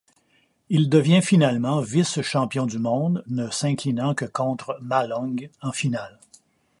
Il 0.69 0.89
devient 0.89 1.21
finalement 1.21 1.79
vice-champion 1.79 2.65
du 2.65 2.79
monde, 2.79 3.23
ne 3.27 3.51
s'inclinant 3.51 4.15
que 4.15 4.25
contre 4.25 4.79
Ma 4.81 5.05
Long 5.05 5.35
en 5.61 5.71
finale. 5.71 6.19